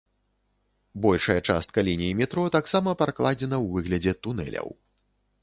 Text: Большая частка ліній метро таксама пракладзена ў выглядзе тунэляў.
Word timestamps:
Большая 1.03 1.41
частка 1.49 1.83
ліній 1.89 2.15
метро 2.21 2.43
таксама 2.57 2.97
пракладзена 3.03 3.57
ў 3.63 3.79
выглядзе 3.79 4.17
тунэляў. 4.27 4.67